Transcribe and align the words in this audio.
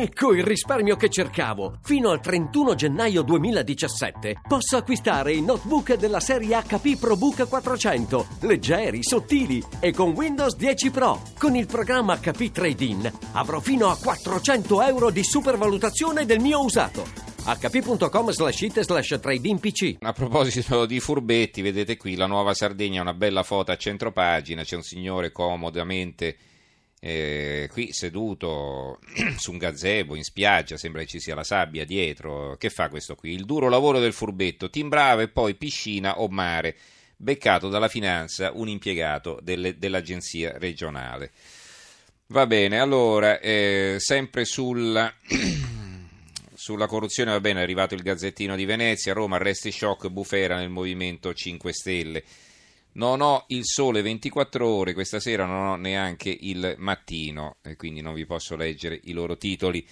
Ecco 0.00 0.32
il 0.32 0.44
risparmio 0.44 0.94
che 0.94 1.08
cercavo! 1.08 1.80
Fino 1.82 2.10
al 2.10 2.20
31 2.20 2.76
gennaio 2.76 3.22
2017 3.22 4.42
posso 4.46 4.76
acquistare 4.76 5.32
i 5.32 5.42
notebook 5.42 5.94
della 5.94 6.20
serie 6.20 6.56
HP 6.62 6.96
ProBook 6.96 7.48
400, 7.48 8.26
leggeri, 8.42 9.02
sottili 9.02 9.60
e 9.80 9.92
con 9.92 10.10
Windows 10.10 10.54
10 10.54 10.90
Pro. 10.92 11.20
Con 11.36 11.56
il 11.56 11.66
programma 11.66 12.16
HP 12.16 12.52
Trade-in 12.52 13.10
avrò 13.32 13.58
fino 13.58 13.88
a 13.88 13.98
400 14.00 14.82
euro 14.82 15.10
di 15.10 15.24
supervalutazione 15.24 16.24
del 16.24 16.38
mio 16.38 16.62
usato 16.62 17.02
hp.com 17.42 18.30
slash 18.30 18.60
it 18.60 18.80
slash 18.80 19.18
trading 19.20 19.58
pc 19.58 19.96
A 20.02 20.12
proposito 20.12 20.86
di 20.86 21.00
furbetti, 21.00 21.60
vedete 21.60 21.96
qui 21.96 22.14
la 22.14 22.26
nuova 22.26 22.54
Sardegna, 22.54 23.00
una 23.00 23.14
bella 23.14 23.42
foto 23.42 23.72
a 23.72 23.76
centropagina, 23.76 24.62
c'è 24.62 24.76
un 24.76 24.82
signore 24.82 25.32
comodamente 25.32 26.36
eh, 27.00 27.68
qui 27.70 27.92
seduto 27.92 28.98
su 29.38 29.52
un 29.52 29.58
gazebo 29.58 30.16
in 30.16 30.24
spiaggia, 30.24 30.76
sembra 30.76 31.02
che 31.02 31.08
ci 31.08 31.20
sia 31.20 31.34
la 31.34 31.44
sabbia 31.44 31.84
dietro. 31.84 32.56
Che 32.56 32.70
fa 32.70 32.88
questo 32.88 33.14
qui? 33.14 33.32
Il 33.32 33.44
duro 33.44 33.68
lavoro 33.68 34.00
del 34.00 34.12
furbetto, 34.12 34.70
timbrava 34.70 35.22
e 35.22 35.28
poi 35.28 35.54
piscina 35.54 36.20
o 36.20 36.28
mare, 36.28 36.76
beccato 37.16 37.68
dalla 37.68 37.88
finanza 37.88 38.50
un 38.52 38.68
impiegato 38.68 39.38
delle, 39.42 39.78
dell'agenzia 39.78 40.58
regionale. 40.58 41.30
Va 42.30 42.46
bene, 42.46 42.78
allora, 42.78 43.38
eh, 43.40 43.96
sempre 43.98 44.44
sulla, 44.44 45.10
sulla 46.54 46.86
corruzione, 46.86 47.30
va 47.30 47.40
bene, 47.40 47.60
è 47.60 47.62
arrivato 47.62 47.94
il 47.94 48.02
Gazzettino 48.02 48.54
di 48.54 48.66
Venezia, 48.66 49.14
Roma, 49.14 49.36
arresti 49.36 49.70
shock, 49.70 50.08
bufera 50.08 50.56
nel 50.56 50.68
Movimento 50.68 51.32
5 51.32 51.72
Stelle. 51.72 52.24
Non 52.98 53.20
ho 53.20 53.44
il 53.48 53.64
sole 53.64 54.02
24 54.02 54.66
ore, 54.66 54.92
questa 54.92 55.20
sera 55.20 55.44
non 55.44 55.66
ho 55.68 55.76
neanche 55.76 56.36
il 56.36 56.74
mattino 56.78 57.58
e 57.62 57.76
quindi 57.76 58.00
non 58.00 58.12
vi 58.12 58.26
posso 58.26 58.56
leggere 58.56 58.98
i 59.04 59.12
loro 59.12 59.36
titoli. 59.36 59.86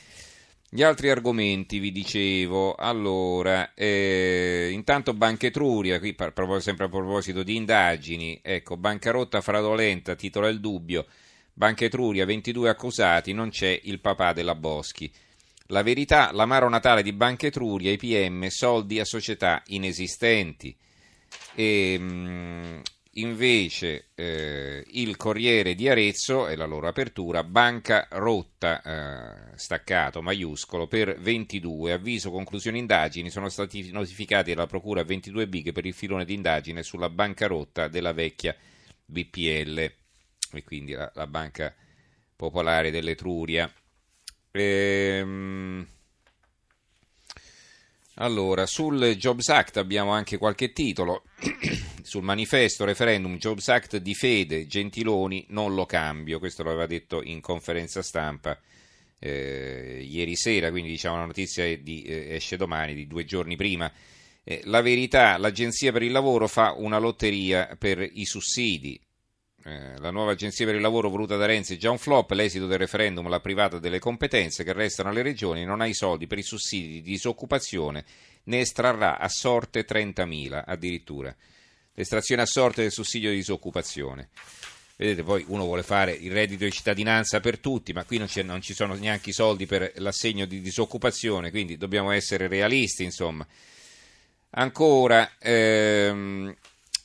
Gli 0.68 0.82
altri 0.82 1.08
argomenti 1.08 1.78
vi 1.78 1.92
dicevo, 1.92 2.74
allora, 2.74 3.74
eh, 3.74 4.70
intanto 4.72 5.14
Banca 5.14 5.46
Etruria, 5.46 6.00
qui 6.00 6.16
sempre 6.58 6.86
a 6.86 6.88
proposito 6.88 7.44
di 7.44 7.54
indagini, 7.54 8.40
ecco, 8.42 8.76
bancarotta 8.76 9.40
fraudolenta, 9.40 10.16
titola 10.16 10.48
il 10.48 10.58
dubbio, 10.58 11.06
Banca 11.52 11.84
Etruria, 11.84 12.26
22 12.26 12.68
accusati, 12.68 13.32
non 13.32 13.50
c'è 13.50 13.80
il 13.84 14.00
papà 14.00 14.32
della 14.32 14.56
Boschi. 14.56 15.08
La 15.68 15.84
verità, 15.84 16.32
l'amaro 16.32 16.68
natale 16.68 17.04
di 17.04 17.12
Banca 17.12 17.46
Etruria, 17.46 17.92
IPM, 17.92 18.48
soldi 18.48 18.98
a 18.98 19.04
società 19.04 19.62
inesistenti. 19.66 20.76
E, 21.54 21.98
mh, 21.98 22.82
invece 23.16 24.08
eh, 24.14 24.84
il 24.88 25.16
Corriere 25.16 25.74
di 25.74 25.88
Arezzo 25.88 26.48
e 26.48 26.56
la 26.56 26.66
loro 26.66 26.88
apertura, 26.88 27.44
banca 27.44 28.08
rotta, 28.10 28.82
eh, 28.82 29.56
staccato, 29.56 30.22
maiuscolo, 30.22 30.86
per 30.86 31.18
22, 31.18 31.92
avviso 31.92 32.30
conclusioni 32.30 32.78
indagini, 32.78 33.30
sono 33.30 33.48
stati 33.48 33.90
notificati 33.90 34.52
dalla 34.52 34.66
Procura 34.66 35.04
22 35.04 35.48
bighe 35.48 35.72
per 35.72 35.86
il 35.86 35.94
filone 35.94 36.24
di 36.24 36.34
indagine 36.34 36.82
sulla 36.82 37.08
banca 37.08 37.46
rotta 37.46 37.88
della 37.88 38.12
vecchia 38.12 38.54
BPL, 39.04 39.78
e 40.52 40.64
quindi 40.64 40.92
la, 40.92 41.10
la 41.14 41.26
Banca 41.26 41.74
Popolare 42.34 42.90
dell'Etruria. 42.90 43.72
Ehm... 44.50 45.86
Allora, 48.18 48.64
sul 48.64 49.14
Jobs 49.16 49.48
Act 49.48 49.76
abbiamo 49.76 50.10
anche 50.12 50.38
qualche 50.38 50.72
titolo. 50.72 51.24
sul 52.06 52.22
manifesto 52.22 52.84
referendum 52.84 53.36
Jobs 53.36 53.66
Act 53.66 53.96
di 53.96 54.14
fede, 54.14 54.68
Gentiloni 54.68 55.44
non 55.48 55.74
lo 55.74 55.86
cambio. 55.86 56.38
Questo 56.38 56.62
lo 56.62 56.70
aveva 56.70 56.86
detto 56.86 57.20
in 57.20 57.40
conferenza 57.40 58.00
stampa 58.00 58.56
eh, 59.18 60.06
ieri 60.08 60.36
sera, 60.36 60.70
quindi 60.70 60.90
diciamo 60.90 61.16
la 61.16 61.24
notizia 61.24 61.76
di, 61.76 62.02
eh, 62.02 62.36
esce 62.36 62.56
domani, 62.56 62.94
di 62.94 63.08
due 63.08 63.24
giorni 63.24 63.56
prima. 63.56 63.90
Eh, 64.44 64.60
la 64.66 64.82
verità, 64.82 65.36
l'Agenzia 65.36 65.90
per 65.90 66.04
il 66.04 66.12
Lavoro 66.12 66.46
fa 66.46 66.74
una 66.76 66.98
lotteria 66.98 67.74
per 67.76 67.98
i 68.00 68.24
sussidi. 68.24 69.00
Eh, 69.64 69.98
la 69.98 70.12
nuova 70.12 70.30
agenzia 70.30 70.64
per 70.64 70.76
il 70.76 70.80
lavoro 70.80 71.10
voluta 71.10 71.34
da 71.34 71.44
Renzi 71.44 71.74
è 71.74 71.76
già 71.76 71.90
un 71.90 71.98
flop, 71.98 72.30
l'esito 72.30 72.68
del 72.68 72.78
referendum 72.78 73.28
l'ha 73.28 73.40
privata 73.40 73.80
delle 73.80 73.98
competenze 73.98 74.62
che 74.62 74.72
restano 74.72 75.08
alle 75.08 75.22
regioni, 75.22 75.64
non 75.64 75.80
ha 75.80 75.86
i 75.86 75.94
soldi 75.94 76.28
per 76.28 76.38
i 76.38 76.44
sussidi 76.44 76.86
di 76.86 77.02
disoccupazione, 77.02 78.04
ne 78.44 78.60
estrarrà 78.60 79.18
a 79.18 79.28
sorte 79.28 79.84
30.000 79.84 80.62
addirittura. 80.64 81.34
L'estrazione 81.98 82.42
a 82.42 82.46
sorte 82.46 82.82
del 82.82 82.92
sussidio 82.92 83.30
di 83.30 83.36
disoccupazione. 83.36 84.28
Vedete, 84.96 85.22
poi 85.22 85.44
uno 85.48 85.64
vuole 85.64 85.82
fare 85.82 86.12
il 86.12 86.30
reddito 86.30 86.64
di 86.64 86.70
cittadinanza 86.70 87.40
per 87.40 87.58
tutti, 87.58 87.94
ma 87.94 88.04
qui 88.04 88.18
non, 88.18 88.28
non 88.44 88.60
ci 88.60 88.74
sono 88.74 88.94
neanche 88.94 89.30
i 89.30 89.32
soldi 89.32 89.64
per 89.64 89.92
l'assegno 89.96 90.44
di 90.44 90.60
disoccupazione, 90.60 91.50
quindi 91.50 91.78
dobbiamo 91.78 92.10
essere 92.10 92.48
realisti, 92.48 93.02
insomma. 93.02 93.46
Ancora, 94.50 95.32
ehm, 95.38 96.54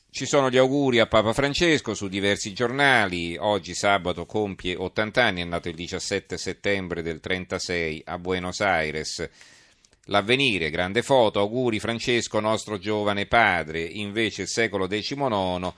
ci 0.10 0.26
sono 0.26 0.50
gli 0.50 0.58
auguri 0.58 1.00
a 1.00 1.08
Papa 1.08 1.32
Francesco 1.32 1.94
su 1.94 2.10
diversi 2.10 2.52
giornali. 2.52 3.38
Oggi 3.38 3.74
sabato 3.74 4.26
compie 4.26 4.76
80 4.76 5.24
anni, 5.24 5.42
è 5.42 5.46
nato 5.46 5.70
il 5.70 5.76
17 5.76 6.38
settembre 6.38 7.02
del 7.02 7.22
36 7.22 8.02
a 8.08 8.18
Buenos 8.18 8.60
Aires. 8.60 9.30
L'avvenire, 10.06 10.72
grande 10.72 11.04
foto, 11.04 11.40
auguri 11.40 11.80
Francesco, 11.80 12.40
nostro 12.40 12.80
giovane 12.80 13.28
padre. 13.28 13.82
Invece 13.84 14.44
il 14.44 14.48
secolo 14.48 14.88
XIX, 14.88 15.72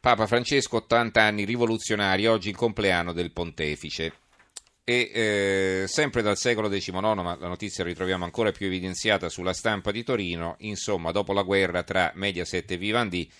Papa 0.00 0.26
Francesco 0.26 0.78
80 0.78 1.22
anni 1.22 1.44
rivoluzionari, 1.44 2.26
oggi 2.26 2.48
il 2.48 2.56
compleanno 2.56 3.12
del 3.12 3.30
pontefice. 3.30 4.12
E 4.82 5.10
eh, 5.12 5.84
sempre 5.86 6.22
dal 6.22 6.36
secolo 6.36 6.68
XIX, 6.68 6.90
ma 6.98 7.36
la 7.38 7.46
notizia 7.46 7.84
la 7.84 7.90
ritroviamo 7.90 8.24
ancora 8.24 8.50
più 8.50 8.66
evidenziata 8.66 9.28
sulla 9.28 9.52
stampa 9.52 9.92
di 9.92 10.02
Torino, 10.02 10.56
insomma, 10.60 11.12
dopo 11.12 11.32
la 11.32 11.42
guerra 11.42 11.84
tra 11.84 12.10
Mediaset 12.14 12.68
e 12.70 12.76
Vivendi, 12.76 13.30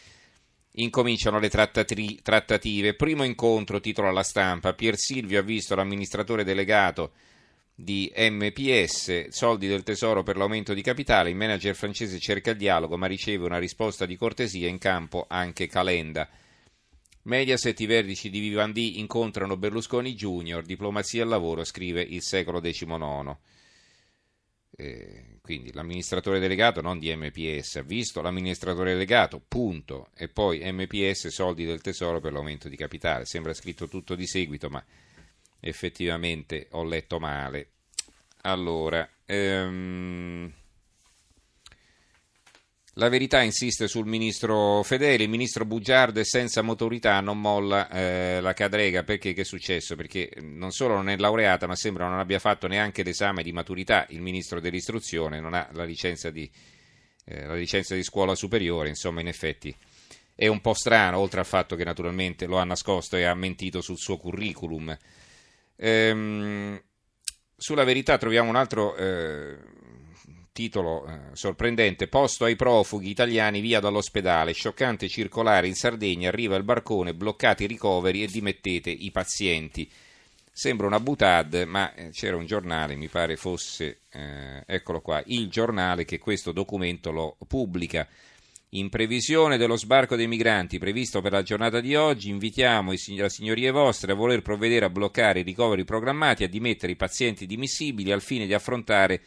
incominciano 0.72 1.40
le 1.40 1.48
trattati- 1.48 2.20
trattative. 2.22 2.94
Primo 2.94 3.24
incontro, 3.24 3.80
titola 3.80 4.12
la 4.12 4.22
stampa, 4.22 4.74
Pier 4.74 4.96
Silvio 4.96 5.40
ha 5.40 5.42
visto 5.42 5.74
l'amministratore 5.74 6.44
delegato 6.44 7.12
di 7.80 8.12
MPS, 8.12 9.28
soldi 9.28 9.68
del 9.68 9.84
tesoro 9.84 10.24
per 10.24 10.36
l'aumento 10.36 10.74
di 10.74 10.82
capitale, 10.82 11.30
il 11.30 11.36
manager 11.36 11.76
francese 11.76 12.18
cerca 12.18 12.50
il 12.50 12.56
dialogo 12.56 12.96
ma 12.96 13.06
riceve 13.06 13.44
una 13.44 13.60
risposta 13.60 14.04
di 14.04 14.16
cortesia 14.16 14.66
in 14.66 14.78
campo 14.78 15.26
anche 15.28 15.68
Calenda. 15.68 16.28
Mediaset, 17.22 17.78
i 17.78 17.86
vertici 17.86 18.30
di 18.30 18.40
Vivendi 18.40 18.98
incontrano 18.98 19.56
Berlusconi 19.56 20.14
Junior, 20.14 20.64
diplomazia 20.64 21.22
al 21.22 21.28
lavoro, 21.28 21.62
scrive 21.62 22.02
il 22.02 22.20
secolo 22.20 22.60
XIX. 22.60 23.36
Eh, 24.76 25.38
quindi 25.40 25.72
l'amministratore 25.72 26.40
delegato, 26.40 26.80
non 26.80 26.98
di 26.98 27.14
MPS, 27.14 27.76
ha 27.76 27.82
visto 27.82 28.20
l'amministratore 28.20 28.94
delegato, 28.94 29.40
punto, 29.46 30.08
e 30.16 30.26
poi 30.26 30.60
MPS, 30.64 31.28
soldi 31.28 31.64
del 31.64 31.80
tesoro 31.80 32.18
per 32.18 32.32
l'aumento 32.32 32.68
di 32.68 32.76
capitale. 32.76 33.24
Sembra 33.24 33.54
scritto 33.54 33.86
tutto 33.86 34.16
di 34.16 34.26
seguito, 34.26 34.68
ma 34.68 34.84
effettivamente 35.60 36.68
ho 36.72 36.84
letto 36.84 37.18
male. 37.18 37.70
Allora, 38.42 39.08
ehm, 39.24 40.52
la 42.94 43.08
verità 43.08 43.42
insiste 43.42 43.86
sul 43.86 44.06
ministro 44.06 44.82
Fedeli, 44.82 45.22
il 45.22 45.28
ministro 45.28 45.64
Bugiardo 45.64 46.18
è 46.18 46.24
senza 46.24 46.62
motorità, 46.62 47.20
non 47.20 47.40
molla 47.40 47.88
eh, 47.90 48.40
la 48.40 48.52
cadrega. 48.54 49.04
Perché 49.04 49.34
che 49.34 49.42
è 49.42 49.44
successo? 49.44 49.94
Perché 49.94 50.30
non 50.40 50.72
solo 50.72 50.94
non 50.94 51.08
è 51.08 51.16
laureata, 51.16 51.66
ma 51.66 51.76
sembra 51.76 52.08
non 52.08 52.18
abbia 52.18 52.40
fatto 52.40 52.66
neanche 52.66 53.02
l'esame 53.04 53.42
di 53.42 53.52
maturità. 53.52 54.06
Il 54.08 54.20
ministro 54.20 54.60
dell'istruzione 54.60 55.40
non 55.40 55.54
ha 55.54 55.68
la 55.72 55.84
licenza 55.84 56.30
di, 56.30 56.50
eh, 57.24 57.46
la 57.46 57.54
licenza 57.54 57.94
di 57.94 58.02
scuola 58.02 58.34
superiore, 58.34 58.88
insomma, 58.88 59.20
in 59.20 59.28
effetti 59.28 59.74
è 60.34 60.46
un 60.46 60.60
po' 60.60 60.72
strano, 60.72 61.18
oltre 61.18 61.40
al 61.40 61.46
fatto 61.46 61.74
che 61.74 61.82
naturalmente 61.82 62.46
lo 62.46 62.58
ha 62.58 62.64
nascosto 62.64 63.16
e 63.16 63.24
ha 63.24 63.34
mentito 63.34 63.80
sul 63.80 63.98
suo 63.98 64.16
curriculum. 64.18 64.96
Ehm, 65.78 66.82
sulla 67.56 67.84
verità 67.84 68.18
troviamo 68.18 68.50
un 68.50 68.56
altro. 68.56 68.96
Eh, 68.96 69.56
titolo 70.58 71.06
eh, 71.06 71.20
sorprendente, 71.34 72.08
posto 72.08 72.44
ai 72.44 72.56
profughi 72.56 73.10
italiani 73.10 73.60
via 73.60 73.78
dall'ospedale, 73.78 74.50
scioccante 74.52 75.06
circolare 75.06 75.68
in 75.68 75.76
Sardegna, 75.76 76.30
arriva 76.30 76.56
il 76.56 76.64
barcone, 76.64 77.14
bloccati 77.14 77.62
i 77.62 77.68
ricoveri 77.68 78.24
e 78.24 78.26
dimettete 78.26 78.90
i 78.90 79.12
pazienti. 79.12 79.88
Sembra 80.50 80.88
una 80.88 80.98
butad, 80.98 81.62
ma 81.64 81.94
eh, 81.94 82.10
c'era 82.10 82.34
un 82.34 82.44
giornale, 82.44 82.96
mi 82.96 83.06
pare 83.06 83.36
fosse, 83.36 84.00
eh, 84.10 84.64
eccolo 84.66 85.00
qua, 85.00 85.22
il 85.26 85.48
giornale 85.48 86.04
che 86.04 86.18
questo 86.18 86.50
documento 86.50 87.12
lo 87.12 87.36
pubblica. 87.46 88.08
In 88.72 88.90
previsione 88.90 89.56
dello 89.56 89.76
sbarco 89.76 90.14
dei 90.14 90.26
migranti 90.26 90.78
previsto 90.78 91.22
per 91.22 91.32
la 91.32 91.42
giornata 91.42 91.80
di 91.80 91.94
oggi, 91.94 92.28
invitiamo 92.28 92.90
le 92.90 93.30
signorie 93.30 93.70
vostre 93.70 94.12
a 94.12 94.14
voler 94.14 94.42
provvedere 94.42 94.84
a 94.84 94.90
bloccare 94.90 95.40
i 95.40 95.42
ricoveri 95.42 95.84
programmati 95.84 96.42
e 96.42 96.46
a 96.46 96.50
dimettere 96.50 96.92
i 96.92 96.96
pazienti 96.96 97.46
dimissibili 97.46 98.12
al 98.12 98.20
fine 98.20 98.44
di 98.44 98.52
affrontare 98.52 99.22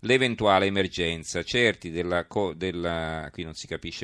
l'eventuale 0.00 0.64
emergenza, 0.64 1.42
certi 1.42 1.90
della, 1.90 2.26
della, 2.54 3.30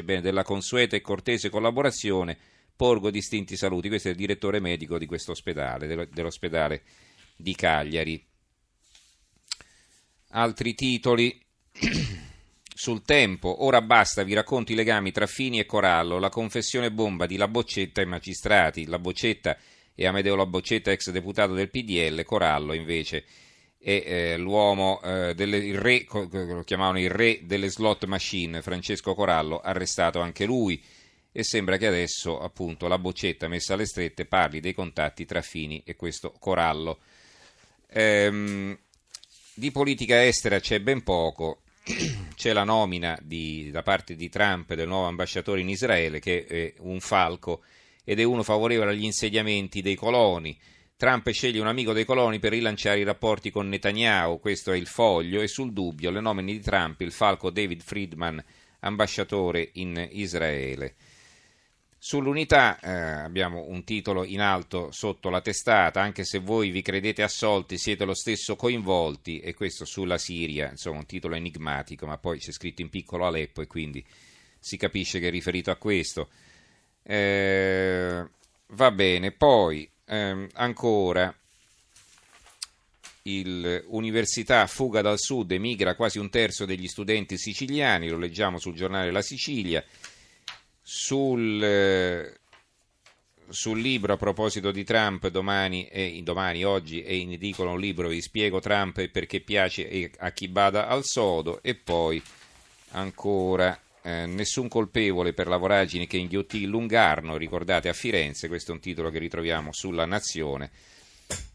bene, 0.05 0.20
della 0.20 0.43
consueta 0.43 0.94
e 0.94 1.00
cortese 1.00 1.49
collaborazione, 1.49 2.37
porgo 2.76 3.11
distinti 3.11 3.56
saluti. 3.56 3.88
Questo 3.88 4.08
è 4.08 4.11
il 4.11 4.19
direttore 4.19 4.61
medico 4.61 4.99
di 4.99 5.06
questo 5.06 5.32
ospedale, 5.32 6.08
dell'ospedale 6.12 6.82
di 7.34 7.55
Cagliari. 7.55 8.22
Altri 10.32 10.75
titoli. 10.75 11.40
Sul 12.78 13.05
tempo, 13.05 13.64
ora 13.64 13.81
basta, 13.81 14.23
vi 14.23 14.34
racconto 14.34 14.70
i 14.70 14.75
legami 14.75 15.11
tra 15.11 15.26
Fini 15.26 15.58
e 15.58 15.64
Corallo, 15.64 16.19
la 16.19 16.28
confessione 16.28 16.93
bomba 16.93 17.25
di 17.25 17.38
La 17.38 17.49
Boccetta 17.49 18.02
e 18.02 18.05
magistrati. 18.05 18.84
La 18.84 18.99
Boccetta 18.99 19.56
e 19.94 20.06
Amedeo 20.06 20.34
La 20.34 20.44
Boccetta, 20.44 20.90
ex 20.90 21.08
deputato 21.11 21.55
del 21.55 21.70
PDL, 21.70 22.23
Corallo 22.25 22.75
invece 22.75 23.25
è 23.78 24.02
eh, 24.05 24.37
l'uomo, 24.37 25.00
eh, 25.00 25.32
delle, 25.34 25.56
il 25.56 25.78
re, 25.78 26.05
lo 26.06 26.64
chiamavano 26.64 27.00
il 27.00 27.08
re 27.08 27.40
delle 27.44 27.70
slot 27.70 28.05
machine, 28.05 28.61
Francesco 28.61 29.14
Corallo, 29.14 29.58
arrestato 29.61 30.20
anche 30.20 30.44
lui 30.44 30.79
e 31.32 31.44
sembra 31.44 31.79
che 31.79 31.87
adesso 31.87 32.38
appunto 32.38 32.88
la 32.88 32.99
Boccetta 32.99 33.49
messa 33.49 33.72
alle 33.72 33.87
strette 33.87 34.26
parli 34.26 34.61
dei 34.61 34.75
contatti 34.75 35.25
tra 35.25 35.40
Fini 35.40 35.82
e 35.87 35.96
questo 35.96 36.31
Corallo. 36.38 36.99
Ehm, 37.88 38.79
di 39.55 39.70
politica 39.70 40.22
estera 40.22 40.61
c'è 40.61 40.79
ben 40.81 41.02
poco 41.02 41.62
c'è 42.34 42.52
la 42.52 42.64
nomina 42.64 43.16
di, 43.22 43.70
da 43.70 43.82
parte 43.82 44.16
di 44.16 44.28
Trump 44.28 44.74
del 44.74 44.88
nuovo 44.88 45.06
ambasciatore 45.06 45.60
in 45.60 45.68
Israele 45.68 46.18
che 46.18 46.44
è 46.46 46.74
un 46.80 46.98
falco 47.00 47.62
ed 48.04 48.18
è 48.18 48.24
uno 48.24 48.42
favorevole 48.42 48.90
agli 48.90 49.04
insediamenti 49.04 49.82
dei 49.82 49.94
coloni. 49.94 50.58
Trump 50.96 51.30
sceglie 51.30 51.60
un 51.60 51.66
amico 51.66 51.92
dei 51.92 52.04
coloni 52.04 52.38
per 52.38 52.52
rilanciare 52.52 53.00
i 53.00 53.04
rapporti 53.04 53.50
con 53.50 53.68
Netanyahu, 53.68 54.40
questo 54.40 54.72
è 54.72 54.76
il 54.76 54.86
foglio, 54.86 55.42
e 55.42 55.48
sul 55.48 55.72
dubbio 55.72 56.10
le 56.10 56.20
nomine 56.20 56.52
di 56.52 56.60
Trump 56.60 57.00
il 57.02 57.12
falco 57.12 57.50
David 57.50 57.82
Friedman, 57.82 58.42
ambasciatore 58.80 59.70
in 59.74 60.08
Israele. 60.12 60.94
Sull'unità 62.06 62.79
eh, 62.79 62.91
abbiamo 63.25 63.64
un 63.67 63.82
titolo 63.82 64.23
in 64.23 64.41
alto 64.41 64.93
sotto 64.93 65.29
la 65.29 65.41
testata, 65.41 66.00
anche 66.00 66.23
se 66.23 66.38
voi 66.38 66.70
vi 66.70 66.81
credete 66.81 67.25
assolti 67.25 67.79
siete 67.79 68.05
lo 68.05 68.14
stesso 68.14 68.55
coinvolti, 68.55 69.41
e 69.41 69.55
questo 69.55 69.85
sulla 69.85 70.17
Siria, 70.17 70.70
insomma 70.70 70.99
un 70.99 71.06
titolo 71.06 71.35
enigmatico, 71.35 72.06
ma 72.06 72.17
poi 72.17 72.38
c'è 72.38 72.53
scritto 72.53 72.81
in 72.81 72.91
piccolo 72.91 73.26
Aleppo 73.26 73.61
e 73.61 73.67
quindi 73.67 74.06
si 74.56 74.76
capisce 74.76 75.19
che 75.19 75.26
è 75.26 75.31
riferito 75.32 75.73
a 75.73 75.75
questo. 75.75 76.29
Eh, 77.03 78.25
va 78.69 78.91
bene, 78.93 79.32
poi 79.32 79.91
ehm, 80.05 80.47
ancora 80.53 81.35
l'Università 83.25 84.64
fuga 84.69 85.00
dal 85.00 85.19
sud, 85.19 85.50
emigra 85.50 85.97
quasi 85.97 86.20
un 86.20 86.31
terzo 86.31 86.67
degli 86.67 86.87
studenti 86.87 87.37
siciliani, 87.37 88.08
lo 88.08 88.19
leggiamo 88.19 88.61
sul 88.61 88.76
giornale 88.76 89.11
La 89.11 89.23
Sicilia 89.23 89.85
sul, 90.88 91.60
eh, 91.64 92.38
sul 93.48 93.80
libro 93.80 94.12
a 94.12 94.16
proposito 94.16 94.70
di 94.70 94.84
Trump 94.84 95.26
domani, 95.26 95.88
e, 95.88 96.20
domani 96.22 96.62
oggi 96.62 97.02
è 97.02 97.10
in 97.10 97.32
edicola 97.32 97.72
un 97.72 97.80
libro 97.80 98.06
vi 98.06 98.20
spiego 98.20 98.60
Trump 98.60 98.98
e 98.98 99.08
perché 99.08 99.40
piace 99.40 100.12
a 100.18 100.30
chi 100.30 100.46
bada 100.46 100.86
al 100.86 101.02
sodo 101.02 101.60
e 101.60 101.74
poi 101.74 102.22
ancora 102.90 103.76
eh, 104.02 104.26
nessun 104.26 104.68
colpevole 104.68 105.32
per 105.32 105.48
la 105.48 105.56
voragine 105.56 106.06
che 106.06 106.18
inghiottì 106.18 106.66
Lungarno 106.66 107.36
ricordate 107.36 107.88
a 107.88 107.92
Firenze 107.92 108.46
questo 108.46 108.70
è 108.70 108.74
un 108.74 108.80
titolo 108.80 109.10
che 109.10 109.18
ritroviamo 109.18 109.72
sulla 109.72 110.06
Nazione. 110.06 110.70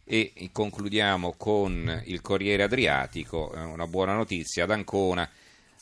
E 0.03 0.49
concludiamo 0.51 1.35
con 1.37 2.01
il 2.07 2.19
Corriere 2.19 2.63
Adriatico 2.63 3.53
eh, 3.53 3.61
una 3.61 3.87
buona 3.87 4.13
notizia 4.13 4.65
ad 4.65 4.71
Ancona 4.71 5.29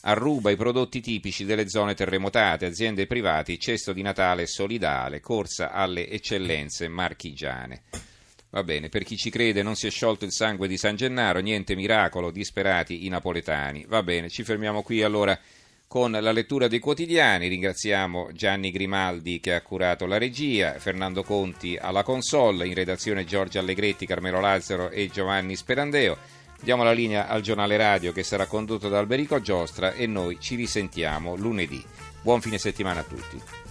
Arruba 0.02 0.50
i 0.50 0.56
prodotti 0.56 1.00
tipici 1.00 1.44
delle 1.44 1.68
zone 1.68 1.94
terremotate, 1.94 2.64
aziende 2.64 3.06
private, 3.06 3.58
cesto 3.58 3.92
di 3.92 4.00
Natale 4.00 4.46
solidale, 4.46 5.20
corsa 5.20 5.72
alle 5.72 6.08
eccellenze 6.08 6.88
marchigiane. 6.88 7.82
Va 8.48 8.64
bene, 8.64 8.88
per 8.88 9.04
chi 9.04 9.16
ci 9.16 9.28
crede 9.28 9.62
non 9.62 9.76
si 9.76 9.86
è 9.86 9.90
sciolto 9.90 10.24
il 10.24 10.32
sangue 10.32 10.68
di 10.68 10.78
San 10.78 10.96
Gennaro, 10.96 11.40
niente 11.40 11.76
miracolo, 11.76 12.30
disperati 12.30 13.04
i 13.04 13.08
napoletani. 13.08 13.84
Va 13.86 14.02
bene, 14.02 14.30
ci 14.30 14.42
fermiamo 14.42 14.82
qui 14.82 15.02
allora 15.02 15.38
con 15.86 16.12
la 16.12 16.32
lettura 16.32 16.66
dei 16.66 16.78
quotidiani. 16.78 17.48
Ringraziamo 17.48 18.30
Gianni 18.32 18.70
Grimaldi 18.70 19.38
che 19.38 19.54
ha 19.54 19.60
curato 19.60 20.06
la 20.06 20.18
regia, 20.18 20.78
Fernando 20.78 21.22
Conti 21.22 21.76
alla 21.76 22.02
console, 22.02 22.66
in 22.66 22.74
redazione 22.74 23.24
Giorgio 23.24 23.58
Allegretti, 23.58 24.06
Carmelo 24.06 24.40
Lazzaro 24.40 24.88
e 24.90 25.08
Giovanni 25.08 25.56
Sperandeo. 25.56 26.39
Diamo 26.62 26.82
la 26.82 26.92
linea 26.92 27.26
al 27.26 27.40
giornale 27.40 27.78
radio 27.78 28.12
che 28.12 28.22
sarà 28.22 28.44
condotto 28.44 28.90
da 28.90 28.98
Alberico 28.98 29.40
Giostra 29.40 29.92
e 29.92 30.06
noi 30.06 30.38
ci 30.38 30.56
risentiamo 30.56 31.34
lunedì. 31.34 31.82
Buon 32.20 32.42
fine 32.42 32.58
settimana 32.58 33.00
a 33.00 33.04
tutti. 33.04 33.69